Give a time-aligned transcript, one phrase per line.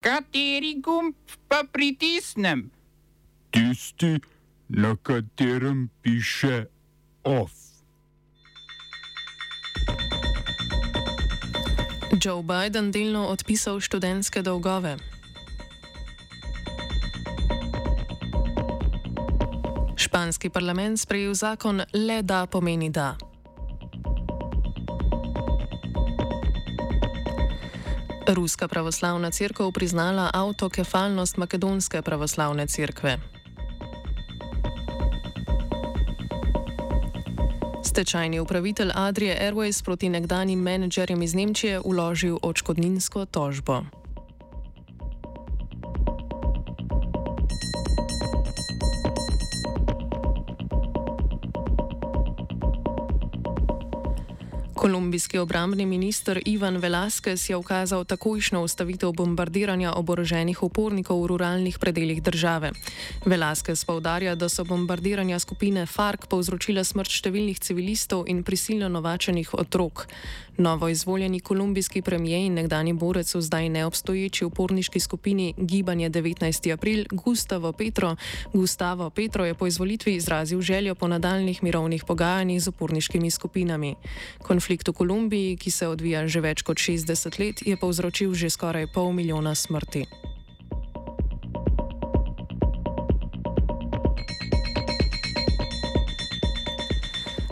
[0.00, 1.12] Kateri gumb
[1.48, 2.70] pa pritisnem?
[3.52, 4.16] Tisti,
[4.68, 6.64] na katerem piše
[7.24, 7.52] OF.
[12.24, 14.96] Joe Biden delno odpisal študentske dolgove.
[19.96, 23.16] Španski parlament sprejel zakon le da pomeni da.
[28.34, 33.18] Ruska pravoslavna crkva priznala avtokefalnost makedonske pravoslavne crkve.
[37.84, 43.82] Stečajni upravitelj Adrije Airways proti nekdanjim menedžerjem iz Nemčije uložil odškodninsko tožbo.
[54.90, 62.22] Kolumbijski obrambni minister Ivan Velasquez je ukazal takojšno ustavitev bombardiranja oboroženih upornikov v ruralnih predeljih
[62.22, 62.72] države.
[63.24, 70.08] Velasquez povdarja, da so bombardiranja skupine FARC povzročila smrt številnih civilistov in prisilno novačenih otrok.
[70.60, 76.72] Novo izvoljeni kolumbijski premijer in nekdani borec v zdaj neobstoječi uporniški skupini Gibanje 19.
[76.72, 78.16] april Gustavo Petro,
[78.52, 83.94] Gustavo Petro je po izvolitvi izrazil željo po nadaljnih mirovnih pogajanjih z uporniškimi skupinami.
[84.42, 88.92] Konflikt v Kolumbiji, ki se odvija že več kot 60 let, je povzročil že skoraj
[88.92, 90.29] pol milijona smrti.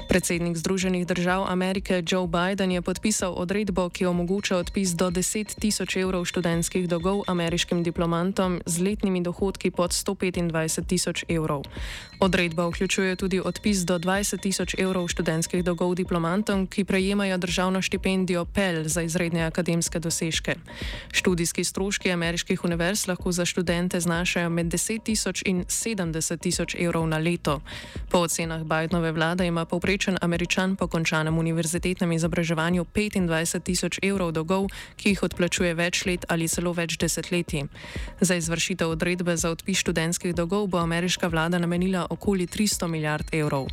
[0.08, 5.96] Predsednik Združenih držav Amerike Joe Biden je podpisal odredbo, ki omogoča odpis do 10 tisoč
[6.00, 11.68] evrov študentskih dolgov ameriškim diplomantom z letnimi dohodki pod 125 tisoč evrov.
[12.20, 18.44] Odredba vključuje tudi odpis do 20 tisoč evrov študentskih dolgov diplomantom, ki prejemajo državno štipendijo
[18.44, 20.56] Pell za izredne akademske dosežke.
[21.12, 27.06] Študijski stroški ameriških univerz lahko za študente znašajo med 10 tisoč in 70 tisoč evrov
[27.06, 27.60] na leto.
[28.08, 34.30] Po ocenah Bidenove vlade ima povprečen povprečen američan po končanem univerzitetnem izobraževanju 25 tisoč evrov
[34.30, 37.66] dolgov, ki jih odplačuje več let ali celo več desetletij.
[38.20, 43.66] Za izvršitev odredbe za odpis študentskih dolgov bo ameriška vlada namenila okoli 300 milijard evrov.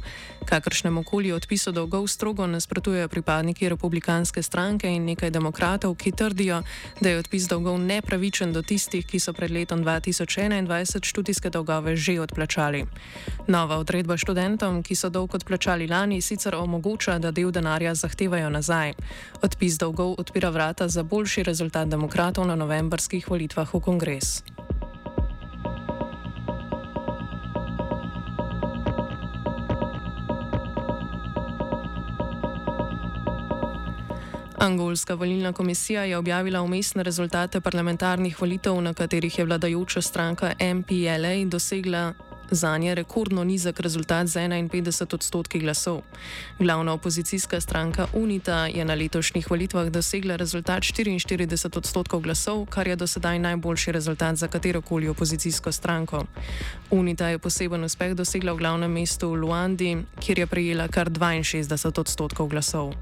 [0.50, 6.64] Kakršnem okoli odpisu dolgov strogo nasprotujejo pripadniki republikanske stranke in nekaj demokratov, ki trdijo,
[7.02, 12.18] da je odpis dolgov nepravičen do tistih, ki so pred letom 2021 študijske dolgove že
[12.20, 12.86] odplačali.
[13.48, 18.50] Nova odredba študentom, ki so dolg odplačali lani, Sloveniji sicer omogoča, da del denarja zahtevajo
[18.50, 18.94] nazaj.
[19.44, 24.44] Odpis dolgov odpira vrata za boljši rezultat demokratov na novembrskih volitvah v kongres.
[34.58, 41.46] Angolska volilna komisija je objavila umestne rezultate parlamentarnih volitev, na katerih je vladajoča stranka MPLA
[41.46, 42.14] dosegla
[42.52, 46.02] Za nje rekordno nizek rezultat z 51 odstotki glasov.
[46.60, 52.96] Glavna opozicijska stranka UNITA je na letošnjih volitvah dosegla rezultat 44 odstotkov glasov, kar je
[52.96, 56.26] do sedaj najboljši rezultat za katerokoli opozicijsko stranko.
[56.92, 62.48] UNITA je poseben uspeh dosegla v glavnem mestu Luandi, kjer je prejela kar 62 odstotkov
[62.48, 62.94] glasov.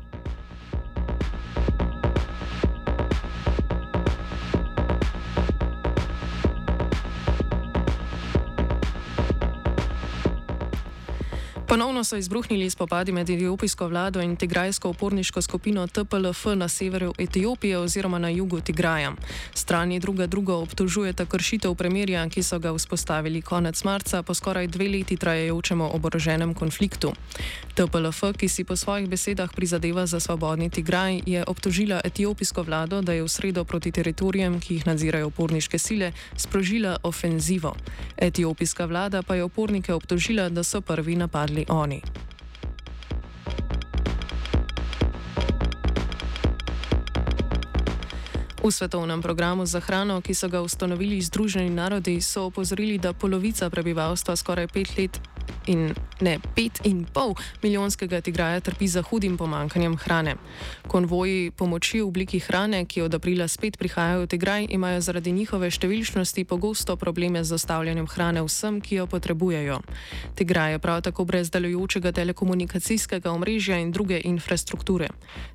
[11.73, 17.77] Ponovno so izbruhnili spopadi med etiopijsko vlado in tigrajsko uporniško skupino TPLF na severu Etiopije
[17.77, 19.13] oziroma na jugu Tigraja.
[19.53, 24.89] Strani druga drugo obtožujeta kršitev premirja, ki so ga vzpostavili konec marca po skoraj dve
[24.89, 27.13] leti trajajočem oboroženem konfliktu.
[27.73, 33.13] TPLF, ki si po svojih besedah prizadeva za svobodni Tigraj, je obtožila etiopijsko vlado, da
[33.13, 37.75] je v sredo proti teritorijem, ki jih nadzirajo uporniške sile, sprožila ofenzivo.
[38.17, 42.01] Etiopijska vlada pa je upornike obtožila, da so prvi napadli oni.
[48.63, 53.69] V svetovnem programu za hrano, ki so ga ustanovili Združeni narodi, so opozorili, da polovica
[53.69, 55.32] prebivalstva skoraj pet let
[55.67, 60.35] in ne pet in pol milijonskega tigraja trpi za hudim pomankanjem hrane.
[60.87, 65.71] Konvoji pomoči v obliki hrane, ki od aprila spet prihajajo v tigraj, imajo zaradi njihove
[65.71, 69.79] številčnosti pogosto probleme z dostavljanjem hrane vsem, ki jo potrebujejo.
[70.35, 75.09] Tigraj je prav tako brez delujočega telekomunikacijskega omrežja in druge infrastrukture.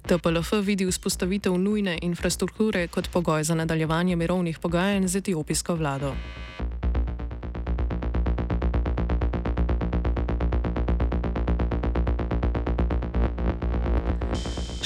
[0.09, 6.15] TPLF vidi vzpostavitev nujne infrastrukture kot pogoj za nadaljevanje mirovnih pogajanj z etiopijsko vlado.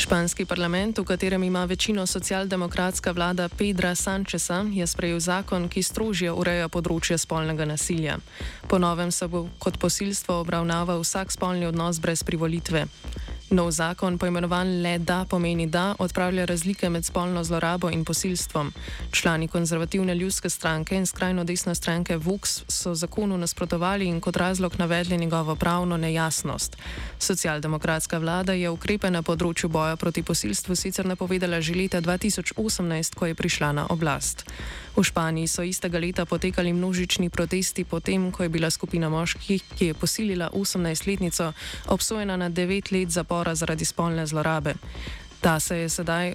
[0.02, 6.32] Španski parlament, v katerem ima večino socialdemokratska vlada Pedra Sančesa, je sprejel zakon, ki strožje
[6.34, 8.16] ureja področje spolnega nasilja.
[8.66, 12.88] Po novem se bo kot posilstvo obravnaval vsak spolni odnos brez privolitve.
[13.52, 18.72] Nov zakon, poimenovan le da, pomeni da, odpravlja razlike med spolno zlorabo in posilstvom.
[19.10, 24.78] Člani konzervativne ljudske stranke in skrajno desne stranke Vox so zakonu nasprotovali in kot razlog
[24.78, 26.76] navedli njegovo pravno nejasnost.
[27.18, 33.26] Socialdemokratska vlada je ukrepe na področju boja proti posilstvu sicer napovedala že leta 2018, ko
[33.26, 34.48] je prišla na oblast.
[34.96, 39.86] V Španiji so istega leta potekali množični protesti potem, ko je bila skupina moških, ki
[39.86, 41.52] je posilila 18-letnico,
[41.88, 44.74] obsojena na 9 let zapora zaradi spolne zlorabe.
[45.40, 46.34] Ta se je sedaj.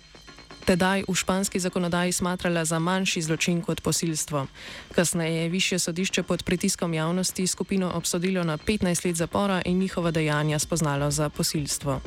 [0.67, 4.47] Tedaj v španski zakonodaji smatrala za manjši zločin kot posilstvo.
[4.91, 10.11] Kasneje je više sodišče pod pritiskom javnosti skupino obsodilo na 15 let zapora in njihova
[10.11, 12.01] dejanja spoznalo za posilstvo.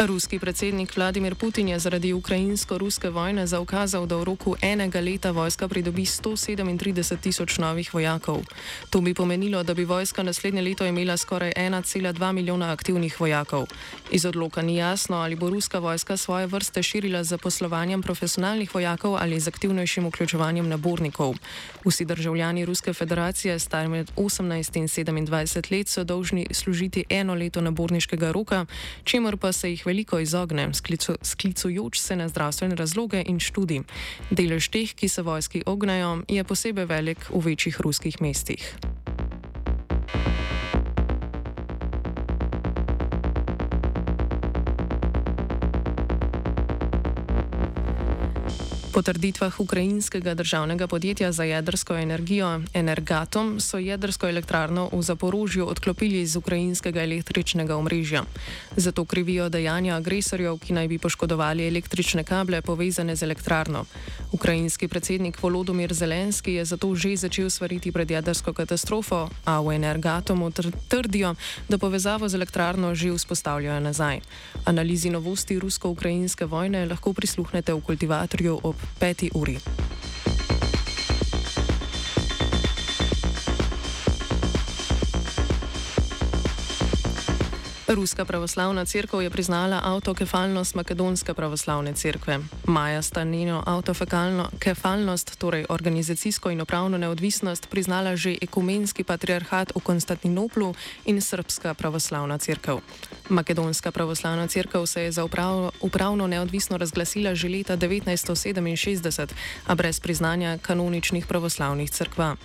[0.00, 5.68] Ruski predsednik Vladimir Putin je zaradi ukrajinsko-ruske vojne zaukazal, da v roku enega leta vojska
[5.68, 8.40] pridobi 137 tisoč novih vojakov.
[8.90, 13.66] To bi pomenilo, da bi vojska naslednje leto imela skoraj 1,2 milijona aktivnih vojakov.
[14.10, 19.16] Iz odloka ni jasno, ali bo ruska vojska svoje vrste širila z poslovanjem profesionalnih vojakov
[19.20, 21.34] ali z aktivnejšim vključevanjem nabornikov.
[21.84, 27.60] Vsi državljani Ruske federacije, stari med 18 in 27 let, so dolžni služiti eno leto
[27.60, 28.66] naborniškega roka,
[29.04, 33.82] čemur pa se jih veliko izogne, sklicu, sklicujoč se na zdravstvene razloge in študij.
[34.30, 38.62] Delež teh, ki se vojski ognajo, je posebej velik v večjih ruskih mestih.
[48.90, 56.20] Po trditvah ukrajinskega državnega podjetja za jedrsko energijo Energatom so jedrsko elektrarno v Zaporožju odklopili
[56.20, 58.24] iz ukrajinskega električnega omrežja.
[58.76, 63.84] Zato krivijo dejanja agresorjev, ki naj bi poškodovali električne kable povezane z elektrarno.
[64.32, 70.50] Ukrajinski predsednik Volodomir Zelenski je zato že začel svariti pred jedrsko katastrofo, a v Energatomu
[70.88, 71.34] trdijo,
[71.68, 74.20] da povezavo z elektrarno že vzpostavljajo nazaj.
[74.64, 79.58] Analizi novosti rusko-ukrajinske vojne lahko prisluhnete v kultivatorju ob peti uri.
[87.90, 92.38] Ruska pravoslavna crkva je priznala avtokefalnost Makedonske pravoslavne crkve.
[92.64, 100.74] Maja sta njeno avtokefalnost, torej organizacijsko in upravno neodvisnost, priznala že ekumenski patriarhat v Konstantinoplu
[101.04, 102.80] in Srpska pravoslavna crkva.
[103.30, 109.28] Makedonska pravoslavna crkva se je za uprav, upravno neodvisno razglasila že leta 1967,
[109.66, 112.36] a brez priznanja kanoničnih pravoslavnih crkva.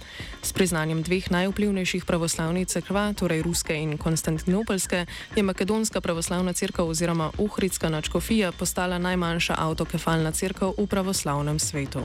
[0.41, 5.05] S priznanjem dveh najvplivnejših pravoslavnih crkva, torej ruske in konstantinopolske,
[5.35, 12.03] je Makedonska pravoslavna crkva oziroma Uhridska načkofija postala najmanjša avtokefalna crkva v pravoslavnem svetu.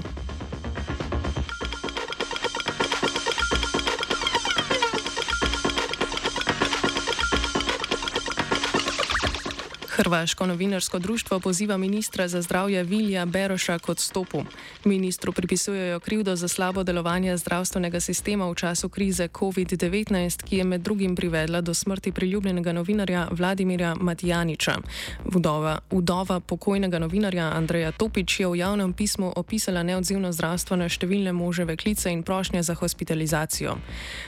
[10.00, 14.44] Hrvaško novinarsko društvo poziva ministra za zdravje Vilja Beroša k odstopu.
[14.84, 20.80] Ministru pripisujejo krivdo za slabo delovanje zdravstvenega sistema v času krize COVID-19, ki je med
[20.80, 24.78] drugim privedla do smrti priljubljenega novinarja Vladimirja Matijaniča.
[25.24, 31.32] Vdova, vdova pokojnega novinarja Andreja Topič je v javnem pismu opisala neodzivno zdravstvo na številne
[31.32, 33.76] moževe klice in prošnje za hospitalizacijo.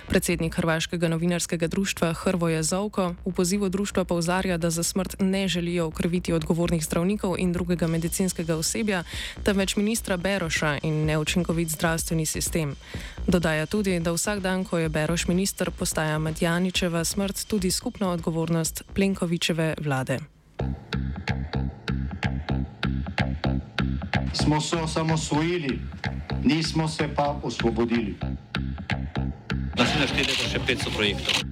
[0.09, 5.62] Predsednik Hrvaškega novinarskega društva Hrvoje Zovko v pozivu društva povzarja, da za smrt ne želi
[5.63, 9.05] želijo ukriviti odgovornih zdravnikov in drugega medicinskega osebja,
[9.45, 12.75] temveč ministra Beroša in neučinkovit zdravstveni sistem.
[13.27, 18.83] Dodaja tudi, da vsak dan, ko je Beroš minister, postaja Matjaničeva smrt tudi skupna odgovornost
[18.95, 20.19] Plenkovičeve vlade.
[24.35, 25.79] Smo se osamosvojili,
[26.45, 28.17] nismo se pa osvobodili.
[29.79, 31.52] Naslednje število je še 500 projektov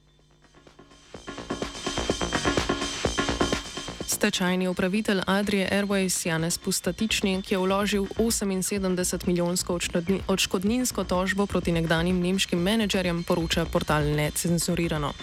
[4.21, 9.79] Stečajni upravitelj Adrije Airways Janez Pustatičnik je vložil 78 milijonsko
[10.27, 15.13] odškodninsko tožbo proti nekdanjim nemškim menedžerjem, poroča portal Necenzurirano.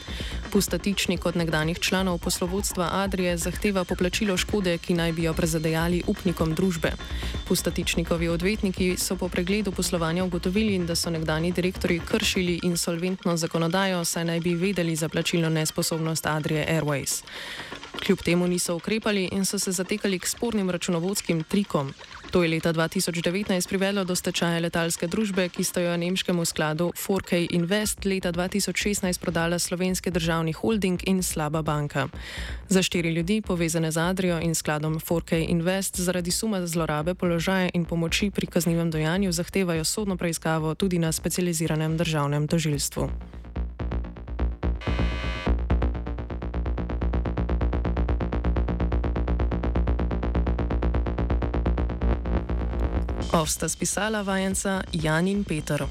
[0.50, 6.54] Pustatičnik od nekdanjih članov poslovodstva Adrije zahteva poplačilo škode, ki naj bi jo prezadejali upnikom
[6.54, 6.92] družbe.
[7.48, 14.24] Pustatičnikovi odvetniki so po pregledu poslovanja ugotovili, da so nekdani direktori kršili insolventno zakonodajo, saj
[14.24, 17.22] naj bi vedeli za plačilno nesposobnost Adrije Airways.
[18.06, 21.92] Kljub temu niso ukrepali in so se zatekali k spornim računovodskim trikom.
[22.30, 27.46] To je leta 2019 privedlo do stečaja letalske družbe, ki sta jo nemškemu skladu 4K
[27.50, 32.08] Invest leta 2016 prodala slovenski državni holding in slaba banka.
[32.68, 37.84] Za štiri ljudi, povezane z Adrijo in skladom 4K Invest, zaradi suma zlorabe položaja in
[37.84, 43.10] pomoči pri kaznivem dojanju zahtevajo sodno preiskavo tudi na specializiranem državnem tožilstvu.
[53.32, 55.84] Ovsta spisala vajenca Jan in Peter.